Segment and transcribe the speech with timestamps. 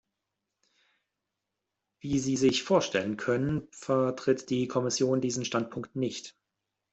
[1.99, 6.35] Wie Sie sich vorstellen können, vertritt die Kommission diesen Standpunkt nicht.